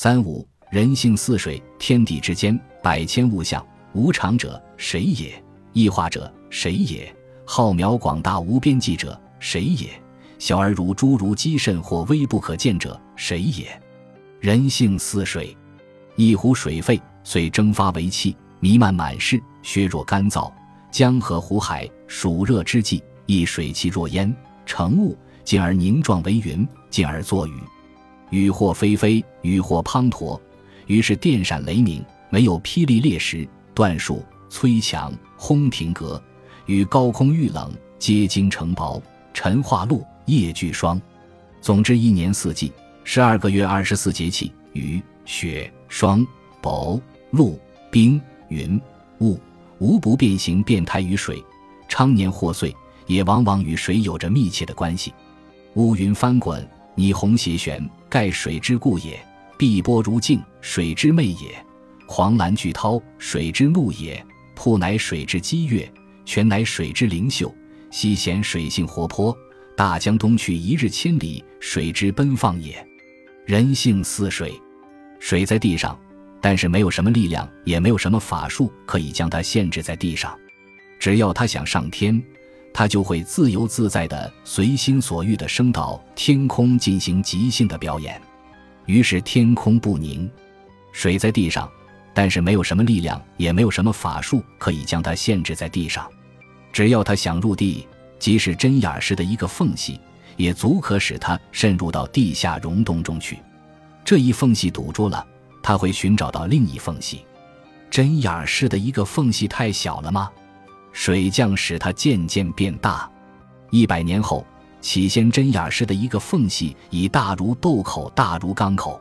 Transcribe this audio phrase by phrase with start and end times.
[0.00, 5.42] 三五人性似水，天地之间，百千物象，无常者谁也？
[5.72, 7.12] 异化者谁也？
[7.44, 9.88] 浩渺广大无边际者谁也？
[10.38, 13.66] 小而如诸如积甚或微不可见者谁也？
[14.38, 15.56] 人性似水，
[16.14, 20.48] 一湖水沸，遂蒸发为气，弥漫满室，削弱干燥。
[20.92, 24.32] 江河湖海，暑热之际，亦水气若烟，
[24.64, 27.60] 成雾，进而凝状为云，进而作雨。
[28.30, 30.38] 雨或霏霏，雨或滂沱，
[30.86, 36.22] 于是电闪雷鸣，没有霹雳裂石，断树摧墙，轰亭阁，
[36.66, 39.02] 与高空遇冷，结晶成薄，
[39.32, 41.00] 晨化露，夜聚霜。
[41.60, 42.72] 总之，一年四季，
[43.04, 46.26] 十二个月，二十四节气，雨、雪、霜、
[46.62, 47.58] 雹、露、
[47.90, 48.80] 冰、云、
[49.20, 49.38] 雾，
[49.78, 51.42] 无不变形变态于水，
[51.88, 52.74] 常年祸祟，
[53.06, 55.12] 也往往与水有着密切的关系。
[55.74, 56.66] 乌云翻滚，
[56.96, 57.88] 霓虹斜旋。
[58.08, 59.18] 盖水之故也，
[59.58, 61.50] 碧波如镜，水之媚也；
[62.06, 64.16] 狂澜巨涛，水之怒也；
[64.54, 65.90] 瀑乃水之激越，
[66.24, 67.54] 泉乃水之灵秀。
[67.90, 69.36] 溪咸水性活泼，
[69.76, 72.86] 大江东去一日千里，水之奔放也。
[73.46, 74.60] 人性似水，
[75.20, 75.98] 水在地上，
[76.40, 80.38] 但是没有什么力量，也没有什么法术可以将它限制在地上。
[80.98, 82.22] 只要他想上天。
[82.78, 88.22] 他就会自由自在地随心所欲地升到天空进行即兴的表演，
[88.86, 90.30] 于是天空不宁，
[90.92, 91.68] 水在地上，
[92.14, 96.08] 但是没有什么力量，也没有什么法术可以将它限制在地上。
[96.72, 97.84] 只要他想入地，
[98.20, 100.00] 即使针眼似的一个缝隙，
[100.36, 103.40] 也足可使他渗入到地下溶洞中去。
[104.04, 105.26] 这一缝隙堵住了，
[105.64, 107.24] 他会寻找到另一缝隙。
[107.90, 110.30] 针眼似的一个缝隙太小了吗？
[110.92, 113.10] 水降使它渐渐变大，
[113.70, 114.44] 一百年后，
[114.80, 119.00] 起先针眼似的一个缝隙已大如豆口，大如缸口；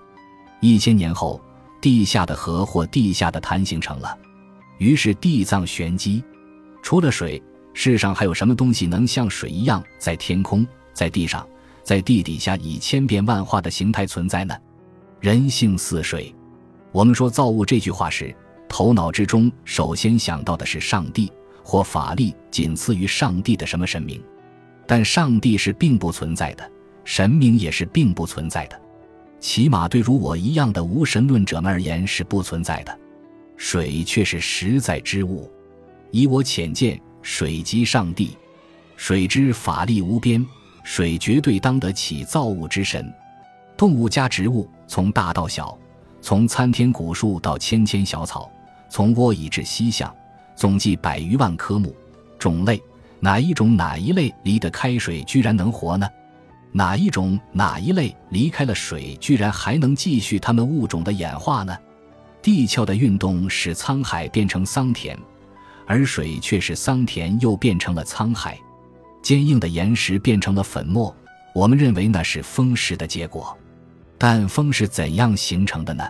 [0.59, 1.41] 一千年后，
[1.81, 4.17] 地下的河或地下的潭形成了。
[4.77, 6.23] 于是地藏玄机，
[6.83, 7.41] 除了水，
[7.73, 11.47] 世上还有什么东西能像水一样在天空、在地上、
[11.83, 14.55] 在地底下以千变万化的形态存在呢？
[15.19, 16.33] 人性似水，
[16.91, 18.35] 我们说造物这句话时，
[18.69, 21.31] 头脑之中首先想到的是上帝。
[21.69, 24.23] 或法力仅次于上帝的什么神明，
[24.85, 26.71] 但上帝是并不存在的，
[27.03, 28.81] 神明也是并不存在的，
[29.41, 32.99] 起码对如我一样的无神论者们而言是不存在的。
[33.57, 35.51] 水却是实在之物，
[36.09, 38.37] 以我浅见，水即上帝，
[38.95, 40.47] 水之法力无边，
[40.85, 43.13] 水绝对当得起造物之神。
[43.75, 45.77] 动物加植物，从大到小，
[46.21, 48.49] 从参天古树到千千小草，
[48.89, 50.15] 从窝蚁至犀象。
[50.57, 51.95] 总计百余万科目，
[52.39, 52.81] 种类
[53.19, 56.09] 哪一种哪一类离得开水居然能活呢？
[56.71, 61.77] 哪一种哪一类离开了水居然还能继续它们物种的演化呢？
[62.41, 65.17] 地壳的运动使沧海变成桑田，
[65.85, 68.57] 而水却使桑田又变成了沧海。
[69.21, 71.15] 坚硬的岩石变成了粉末，
[71.53, 73.55] 我们认为那是风蚀的结果，
[74.17, 76.03] 但风是怎样形成的呢？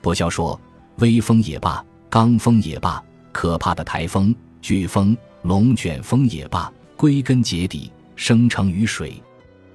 [0.00, 0.60] 不消说，
[0.98, 3.02] 微风也罢，罡风也罢。
[3.36, 9.22] 可怕的台风、飓风、龙卷风也罢，归根结底生成于水。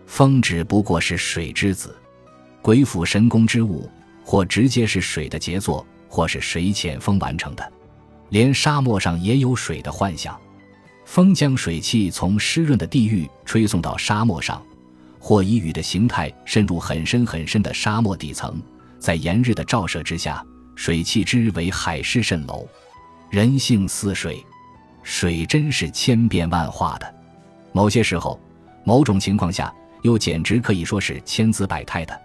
[0.07, 1.95] 风只不过是水之子，
[2.59, 3.88] 鬼斧神工之物，
[4.25, 7.71] 或直接是水的杰作，或是水遣风完成的。
[8.29, 10.35] 连沙漠上也有水的幻想，
[11.05, 14.59] 风将水汽从湿润的地域吹送到沙漠上，
[15.19, 18.59] 或以雨的形态渗入很深很深的沙漠底层，
[18.97, 20.44] 在炎日的照射之下，
[20.75, 22.67] 水汽之为海市蜃楼。
[23.31, 24.46] 人性似水，
[25.03, 27.16] 水真是千变万化的。
[27.72, 28.38] 某些时候，
[28.84, 32.22] 某种情况下，又简直可以说是千姿百态的。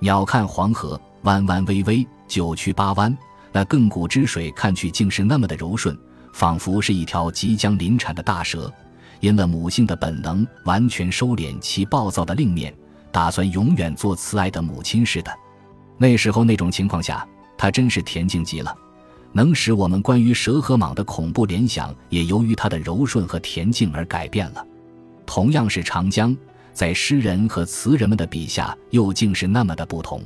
[0.00, 3.16] 鸟看黄河弯弯微微，九曲八弯，
[3.52, 5.96] 那亘古之水看去竟是那么的柔顺，
[6.32, 8.72] 仿佛是一条即将临产的大蛇，
[9.20, 12.74] 因了母性的本能，完全收敛其暴躁的另面，
[13.12, 15.32] 打算永远做慈爱的母亲似的。
[15.96, 17.24] 那时候那种情况下，
[17.56, 18.76] 它真是恬静极了。
[19.32, 24.66] 能使我们关于蛇和蟒的恐怖联想，也由于它的柔顺和恬静而改变了。
[25.24, 26.36] 同样是长江，
[26.72, 30.20] 在诗人和词人们的笔下，又竟是那么的不同。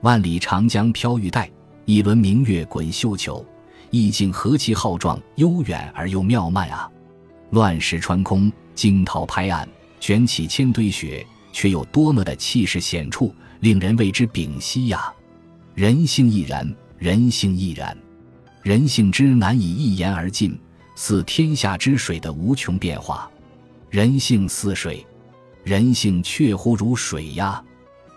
[0.00, 1.50] 万里长江飘玉带，
[1.84, 3.44] 一轮明月滚绣球，
[3.90, 6.90] 意境何其浩壮、悠远而又妙曼啊！
[7.50, 9.68] 乱石穿空，惊涛拍岸，
[10.00, 15.12] 卷起千堆雪，却有多么的气势显处，令人为之屏息呀！
[15.74, 17.94] 人性亦然，人性亦然。
[18.62, 20.58] 人性之难以一言而尽，
[20.94, 23.30] 似天下之水的无穷变化。
[23.88, 25.04] 人性似水，
[25.64, 27.62] 人性确乎如水呀。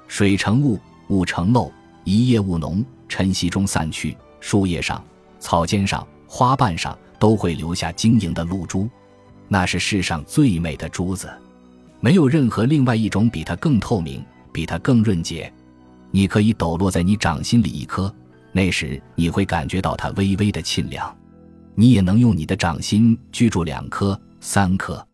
[0.07, 1.71] 水成雾，雾成漏，
[2.03, 5.03] 一夜雾浓，晨曦中散去，树叶上、
[5.39, 8.89] 草尖上、花瓣上都会留下晶莹的露珠，
[9.47, 11.31] 那是世上最美的珠子，
[12.01, 15.51] 没有任何另外一种比它更透明，比它更润洁。
[16.11, 18.13] 你可以抖落在你掌心里一颗，
[18.53, 21.13] 那时你会感觉到它微微的沁凉。
[21.75, 25.05] 你也能用你的掌心居住两颗、三颗，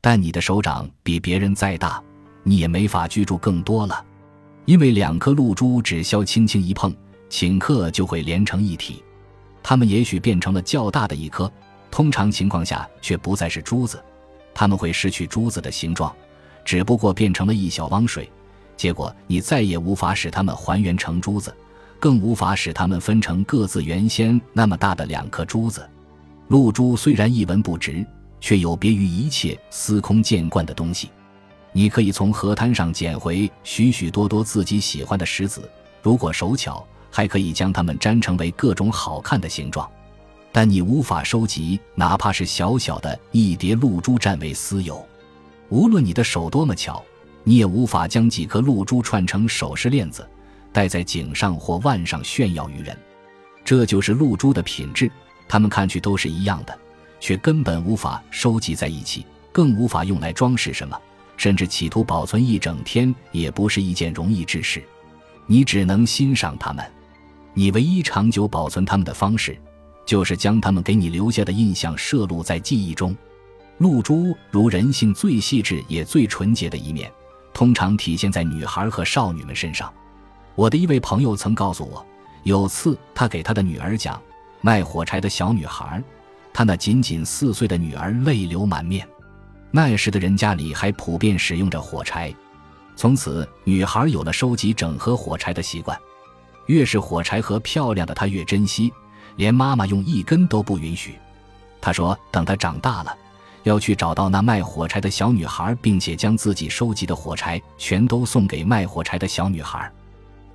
[0.00, 2.00] 但你的手掌比别人再大，
[2.44, 4.04] 你也没法居住更多了，
[4.64, 6.94] 因为两颗露珠只需轻轻一碰，
[7.28, 9.02] 顷刻就会连成一体。
[9.64, 11.52] 它们也许变成了较大的一颗，
[11.90, 14.00] 通常情况下却不再是珠子，
[14.54, 16.14] 它们会失去珠子的形状，
[16.64, 18.30] 只不过变成了一小汪水。
[18.76, 21.52] 结果，你再也无法使它们还原成珠子，
[21.98, 25.88] 更无法使它们分成各自原先那么大的两颗珠子。
[26.48, 28.06] 露珠虽然一文不值，
[28.40, 31.10] 却有别于一切司空见惯的东西。
[31.72, 35.68] 你可以从河滩上捡回许许多多自己喜欢的石子，
[36.02, 39.90] 如果手巧，还可以将它们粘成为各种好看的形状。
[40.52, 45.04] 但你无法收集哪怕是小小的一叠露珠占为私有。
[45.68, 47.04] 无论你的手多么巧，
[47.44, 50.26] 你也无法将几颗露珠串成首饰链子，
[50.76, 52.94] 戴在颈上或腕上炫耀于人。
[53.64, 55.10] 这就是露珠的品质。
[55.48, 56.78] 它们看去都是一样的，
[57.18, 61.00] 却根本无法收集在一起，更无法用来装饰什么，
[61.38, 64.84] 甚至企图保存一整天也不是一件容易之事。
[65.46, 66.84] 你只能欣赏它们，
[67.54, 69.56] 你唯一长久保存它们的方式，
[70.04, 73.16] 就是将它们给你留下的印象摄录在记忆中。
[73.78, 77.10] 露珠如人性最细致也最纯洁的一面，
[77.54, 79.90] 通常体现在女孩和少女们身上。
[80.56, 82.04] 我的一位朋友曾告诉我，
[82.42, 84.20] 有次他给他的女儿讲。
[84.62, 86.02] 卖火柴的小女孩，
[86.52, 89.06] 她那仅仅四岁的女儿泪流满面。
[89.70, 92.34] 那时的人家里还普遍使用着火柴，
[92.96, 95.96] 从此女孩有了收集整盒火柴的习惯。
[96.66, 98.90] 越是火柴盒漂亮的，她越珍惜，
[99.36, 101.16] 连妈妈用一根都不允许。
[101.80, 103.14] 她说：“等她长大了，
[103.62, 109.88] 要去找到那卖火柴的小女孩，并且将自己收集的火柴全都送给卖火柴的小女孩。”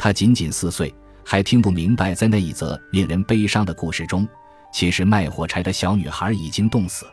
[0.02, 0.92] 她仅仅四岁。
[1.24, 4.28] 还听不明白，在那一则令人悲伤的故事中，
[4.74, 7.06] 其实卖火柴的小女孩已经冻死。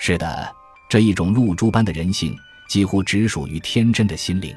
[0.00, 0.50] 是的，
[0.88, 2.34] 这一种露珠般的人性，
[2.66, 4.56] 几乎只属于天真的心灵。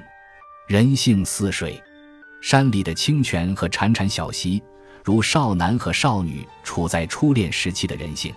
[0.67, 1.83] 人性似水，
[2.41, 4.63] 山里的清泉和潺潺小溪，
[5.03, 8.33] 如少男和少女处在初恋时期的人性。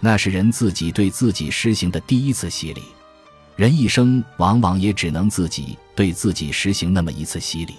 [0.00, 2.82] 那是人自己对自己施行的第一次洗礼。
[3.56, 7.74] 人一生往往也只能自己对自己实行那么一次洗礼。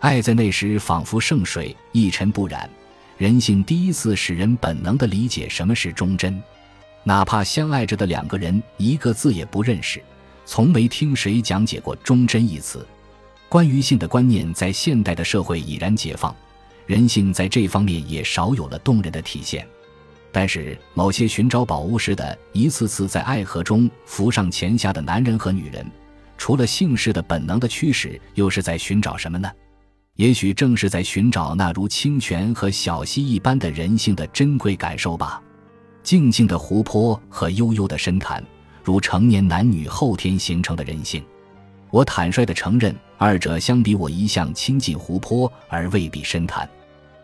[0.00, 2.68] 爱在那时仿佛圣水，一尘不染。
[3.18, 6.42] 人性第一次使人本能地理解什么是忠贞，
[7.04, 10.02] 哪怕相爱着的两个人一个字也不认识，
[10.46, 12.86] 从没听谁讲解过忠贞一词。
[13.46, 16.34] 关于性的观念在现代的社会已然解放，
[16.86, 19.66] 人性在这方面也少有了动人的体现。
[20.32, 25.84] 但是，某些寻找宝物似的，一次次在爱河中浮上潜下的男人和女人，
[26.38, 29.50] 除了性事的本能的驱使，又是在寻找什么呢？
[30.20, 35.40] 也许正是在寻找那如清泉和小溪一般的人性的珍贵感受吧。
[36.02, 38.44] 静静的湖泊和悠悠的深潭，
[38.84, 41.24] 如成年男女后天形成的人性。
[41.88, 46.68] 我坦率地承认，二者相比，我一向亲近湖泊而未必深潭。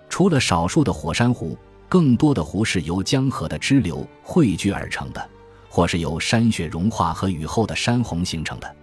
[0.08, 1.54] 除了少数的火山湖，
[1.90, 5.28] 更多的湖是由江河的支流汇聚而成的，
[5.68, 8.76] 或是由山雪融化和雨后的山洪形成的。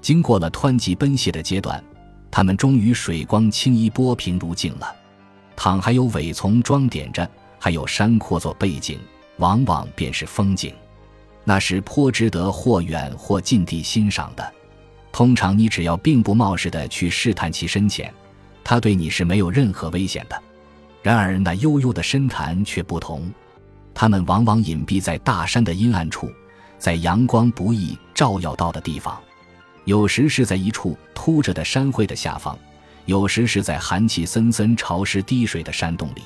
[0.00, 1.80] 经过了湍急奔泻的阶段。
[2.32, 4.96] 它们终于水光清衣波平如镜了，
[5.54, 8.98] 倘还有苇丛装点着，还有山阔做背景，
[9.36, 10.74] 往往便是风景，
[11.44, 14.52] 那是颇值得或远或近地欣赏的。
[15.12, 18.10] 通常你只要并不冒失的去试探其深浅，
[18.64, 20.42] 它对你是没有任何危险的。
[21.02, 23.30] 然而那悠悠的深潭却不同，
[23.92, 26.32] 它们往往隐蔽在大山的阴暗处，
[26.78, 29.20] 在阳光不易照耀到的地方。
[29.84, 32.56] 有时是在一处凸着的山灰的下方，
[33.06, 36.22] 有时是在寒气森森、潮湿滴水的山洞里。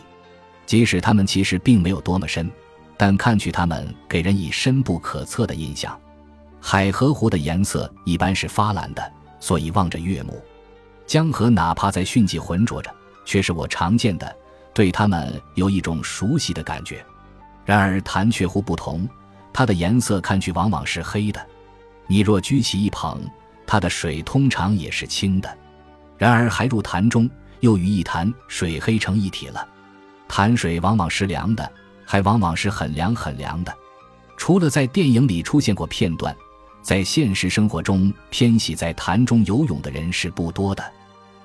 [0.67, 2.51] 即使它们其实并没有多么深，
[2.97, 5.99] 但看去它们给人以深不可测的印象。
[6.61, 10.43] 海河湖的颜色一般是发蓝的，所以望着悦目。
[11.07, 12.93] 江河哪怕在汛季浑浊着，
[13.25, 14.37] 却是我常见的，
[14.75, 17.05] 对它们有一种熟悉的感觉。
[17.65, 19.09] 然而潭雀湖不同，
[19.53, 21.41] 它的颜色看去往往是黑的。
[22.09, 23.19] 你若举起一捧。
[23.67, 25.59] 它的水通常也是清的，
[26.17, 27.29] 然而还入潭中，
[27.61, 29.67] 又与一潭水黑成一体了。
[30.29, 31.71] 潭水往往是凉的，
[32.05, 33.75] 还往往是很凉很凉的。
[34.37, 36.35] 除了在电影里出现过片段，
[36.83, 40.85] 在现实生活中偏喜在潭中游泳的人是不多的。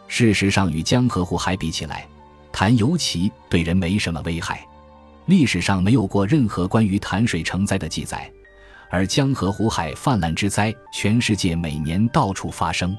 [0.08, 2.08] 事实上，与江河湖海比起来，
[2.52, 4.68] 潭尤其对人没什么危害。
[5.26, 8.30] 历史上没有过任何关于潭水成灾的记载，
[8.92, 12.96] 而江河湖海泛滥之灾，全世界每年到处发生。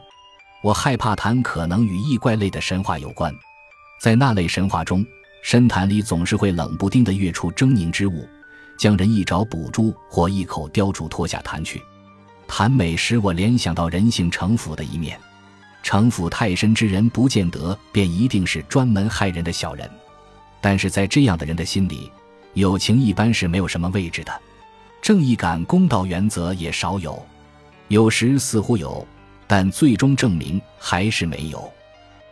[0.63, 3.33] 我害怕谈可能与异怪类的神话有关，
[4.01, 5.05] 在那类神话中，
[5.43, 8.27] 深潭里总是会冷不丁地跃出狰狞之物，
[8.79, 11.83] 将人一爪捕住或一口叼住拖下潭去。
[12.49, 15.19] 潭美使我联想到人性城府的一面，
[15.83, 19.91] 城府太深之人不见得便一定是专门害人的小人，
[20.61, 22.11] 但是在这样的人的心里，
[22.55, 24.33] 友情一般是没有什么位置的，
[25.03, 27.21] 正义感、公道原则也少有，
[27.89, 29.05] 有时似乎有。
[29.49, 31.71] 但最终证明还是没有，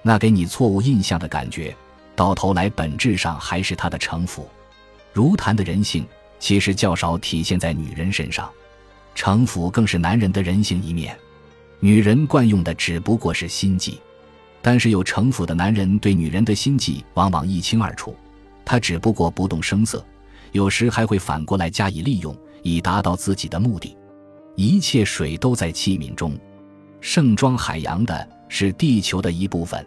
[0.01, 1.77] 那给你错误印象的感觉，
[2.15, 4.49] 到头来本质上还是他的城府。
[5.13, 6.07] 如谈的人性，
[6.39, 8.49] 其实较少体现在女人身上，
[9.15, 11.15] 城府更是男人的人性一面。
[11.81, 14.01] 女人惯用的只不过是心计，
[14.63, 18.17] 但是有城府的男人对女人的心计往往一清二楚，
[18.65, 20.03] 他只不过不动声色，
[20.53, 23.97] 有时还会反过来加以利用，以达到自己的目的。
[24.57, 26.39] 一切水都在器皿中。
[27.01, 29.87] 盛装海洋的是地球的一部分，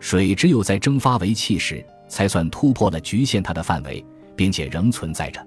[0.00, 4.02] 水只有在蒸发为气时，才算突破了局限它的范围，
[4.34, 5.46] 并且仍存在着。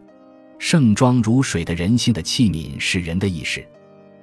[0.60, 3.66] 盛装如水的人性的器皿是人的意识，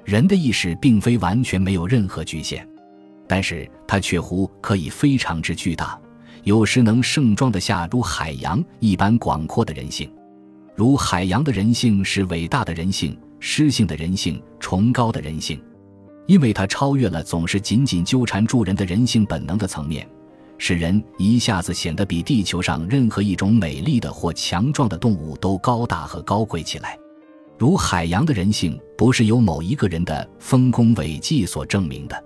[0.04, 2.64] 人的意识并非完全没有任何局限，
[3.26, 5.98] 但是它却乎可以非常之巨大，
[6.44, 10.08] 有时能盛装得下如海洋一般广阔的人性。
[10.78, 15.60] 如海洋的人性是伟大的人性、诗性的人性、崇高的人性。
[16.28, 20.08] 因为它超越了总是紧紧纠缠住人的人性本能的层面，
[20.56, 26.96] 使人一下子显得比地球上任何一种美丽的或强壮的动物都高大和高贵起来。
[27.58, 32.24] 如海洋的人性，不是由某一个人的丰功伟绩所证明的。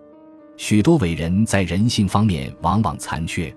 [0.59, 3.51] 许多伟人在人性方面往往残缺。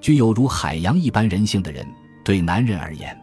[0.00, 1.86] 具有如海洋一般人性的人，
[2.24, 3.14] 对男人而言，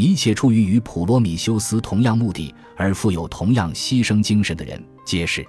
[0.00, 5.46] 一切出于与普罗米修斯同样目的而富有同样牺牲精神的人，皆是。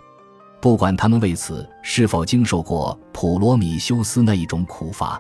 [0.62, 5.18] 不管他们为此是否经受过普罗米修斯那一种苦罚，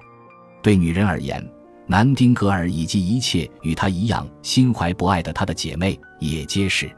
[0.61, 1.41] 对女人而言，
[1.87, 6.91] 南丁格尔以及一切与她一样心怀博爱的她的姐妹也皆是。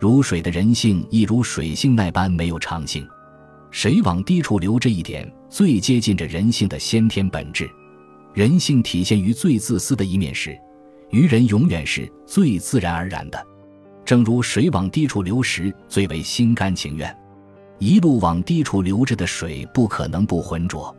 [0.00, 3.06] 如水的人性亦如水性那般没有常性，
[3.70, 7.70] 水往低处流这一点最接近着人性的先天本质。
[8.32, 10.58] 人性体现于最自私的一面时，
[11.10, 13.46] 愚人永远是最自然而然的，
[14.04, 17.16] 正如水往低处流时最为心甘情愿。
[17.78, 20.94] 一路往低处流着的水不可能不浑浊，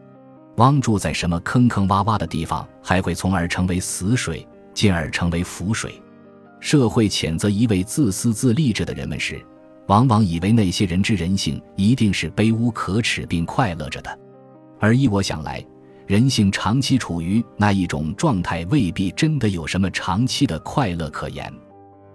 [0.57, 6.01] 汪住在什么坑坑洼洼的地方，还会从而成为死水，进而成为浮水。
[6.59, 9.43] 社会谴责一位自私自利着的人们时，
[9.87, 14.19] 往往以为那些人之人性一定是卑污可耻并快乐着的，
[14.79, 15.63] 而依我想来，
[16.07, 21.53] 人性长期处于那一种状态，未必真的有什么长期的快乐可言。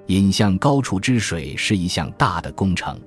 [0.06, 2.98] 引向高处之水是一项大的工程。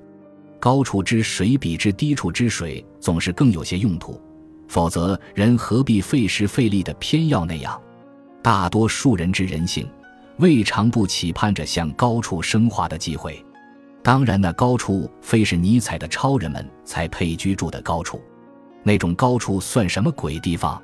[0.60, 4.20] 高处之水比之低处之水总是更有些用途，
[4.68, 7.78] 否则人何必费时费力的偏要那样？
[8.40, 9.88] 大多数人之人性，
[10.38, 13.44] 未尝不期盼着向高处升华的机会。
[14.04, 18.20] 当然，那高处非是尼采的超人们才配居住的高处，
[18.86, 20.80] 那种高处算什么鬼地方？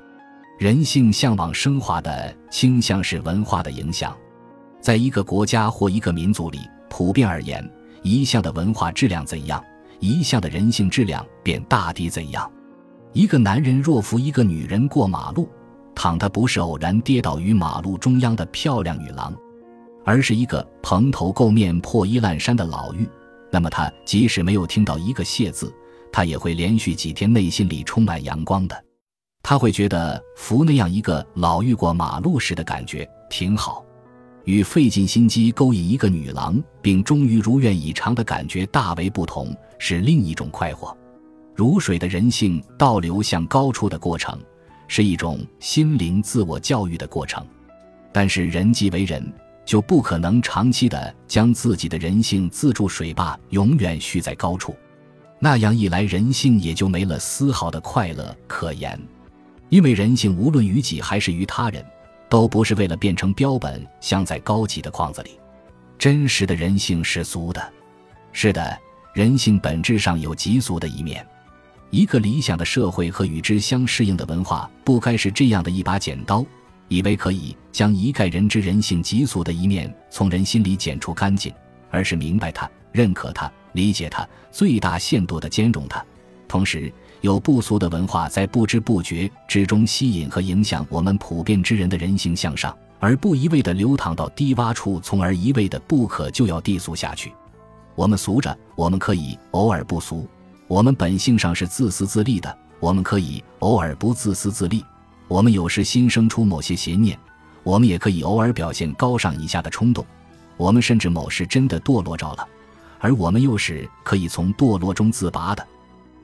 [0.59, 4.13] 人性向往升华的倾向是文化的影响，
[4.81, 7.65] 在一个国家或一个民族里，普遍而言。
[8.01, 9.63] 一项的文化质量怎样，
[10.01, 12.51] 一项的人性质量便大抵怎样。
[13.13, 15.47] 一个男人若扶一个女人过马路，
[15.95, 19.33] 倘他不是偶然跌倒于马路中央的漂亮女郎，
[20.03, 23.07] 而是一个蓬头垢面、破衣烂衫的老妪，
[23.49, 25.73] 那么他即使没有听到一个谢字，
[26.13, 28.85] 他也会连续几天内心里充满阳光的。
[29.41, 33.83] 他会觉得扶那样一个老妪过马路时的感觉挺好。
[34.45, 40.95] 与费尽心机勾引一个女郎，并终于如愿以偿的感觉大为不同，是另一种快活。
[41.55, 44.39] 如水的人性倒流向高处的过程，
[44.87, 47.45] 是一种心灵自我教育的过程。
[48.11, 49.33] 但是人既为人，
[49.65, 54.75] 就不可能长期的将自己的人性自助水坝永远蓄在高处，
[55.43, 58.97] 那样一来，人性也就没了丝毫的快乐可言。
[59.67, 61.85] 因为人性无论于己还是于他人。
[62.29, 65.37] 都不是为了变成标本，镶在高级的框子里。
[65.99, 67.73] 真实的人性是俗的。
[68.31, 68.75] 是的，
[69.13, 71.23] 人性本质上有极俗的一面。
[71.91, 76.43] 一个理想的社会和与之相适应的文化，不该是这样的一把剪刀，
[76.87, 81.53] 以为可以将一概人之人性极俗的一面从人心里剪除干净，
[81.91, 86.01] 而是明白它、认可它、理解它，最大限度地兼容它，
[86.47, 97.33] 同时有不俗的文化在不知不觉之中吸引和影响我们普遍之人的人性向上，而不一味地流淌到低洼处，从而一味地不可救药地俗下去。
[97.95, 100.25] 我们俗着，我们可以偶尔不俗；
[100.67, 104.85] 我们本性上是自私自利的，我们可以偶尔不自私自利。
[105.27, 107.17] 我们有时心生出某些邪念，
[107.63, 110.05] 我们也可以偶尔表现高尚一下的冲动。
[110.57, 112.47] 我们甚至某时真的堕落着了，
[113.03, 115.67] 而我们又是可以从堕落中自拔的。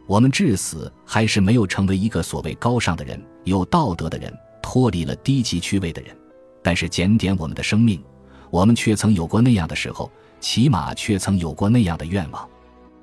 [0.07, 6.15] 我们至死还是没有成为一个所谓高尚的人、有道德的人、脱离了低级趣味的人。
[6.63, 8.01] 但是检点我们的生命，
[8.49, 10.09] 我们却曾有过那样的时候，
[10.39, 12.47] 起码却曾有过那样的愿望。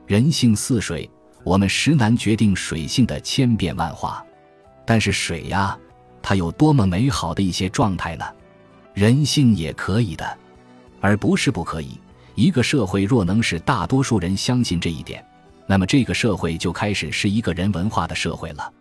[0.07, 1.09] 人性似水，
[1.45, 4.25] 我们实难决定水性的千变万化。
[4.87, 5.79] 但是水呀，
[6.23, 8.25] 它有多么美好的一些状态呢？
[8.95, 10.39] 人性也可以的，
[11.03, 12.01] 而不是不可以。
[12.37, 15.25] 一个社会若能使大多数人相信这一点。
[15.67, 18.73] 那么，这个社会就开始是一个人文化的社会了。